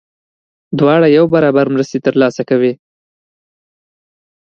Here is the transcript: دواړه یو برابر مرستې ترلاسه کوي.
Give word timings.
دواړه 0.79 1.07
یو 1.17 1.25
برابر 1.33 1.65
مرستې 1.73 1.99
ترلاسه 2.05 2.41
کوي. 2.49 2.73